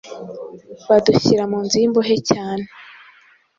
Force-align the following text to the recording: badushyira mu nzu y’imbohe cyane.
badushyira 0.89 1.43
mu 1.51 1.57
nzu 1.63 1.75
y’imbohe 1.81 2.15
cyane. 2.29 2.65